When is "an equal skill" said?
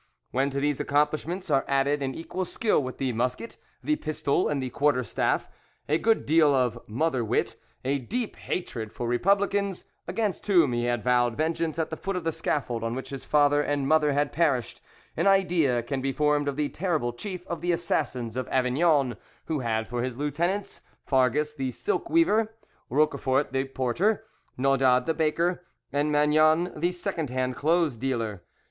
2.01-2.81